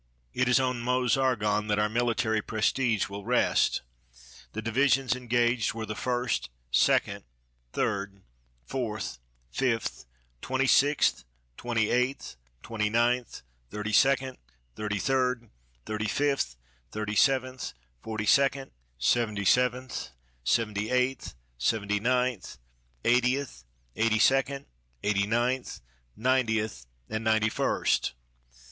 It 0.33 0.47
is 0.49 0.59
on 0.59 0.83
Meuse 0.83 1.15
Argonne 1.15 1.67
that 1.67 1.77
our 1.77 1.87
military 1.87 2.41
prestige 2.41 3.07
will 3.07 3.23
rest. 3.23 3.83
The 4.53 4.61
divisions 4.63 5.15
engaged 5.15 5.75
were 5.75 5.85
the 5.85 5.93
First, 5.93 6.49
Second, 6.71 7.23
Third, 7.71 8.23
Fourth, 8.65 9.19
Fifth, 9.51 10.05
Twenty 10.41 10.65
sixth, 10.65 11.23
Twenty 11.55 11.91
eighth, 11.91 12.35
Twenty 12.63 12.89
ninth, 12.89 13.43
Thirty 13.69 13.93
second, 13.93 14.39
Thirty 14.75 14.97
third, 14.97 15.51
Thirty 15.85 16.07
fifth, 16.07 16.55
Thirty 16.89 17.13
seventh, 17.15 17.73
Forty 18.01 18.25
second, 18.25 18.71
Seventy 18.97 19.45
seventh, 19.45 20.09
Seventy 20.43 20.89
eighth, 20.89 21.35
Seventy 21.59 21.99
ninth, 21.99 22.57
Eightieth, 23.05 23.65
Eighty 23.95 24.17
second, 24.17 24.65
Eighty 25.03 25.27
ninth, 25.27 25.79
Ninetieth, 26.17 26.87
and 27.07 27.23
Ninety 27.23 27.49
first. 27.49 28.13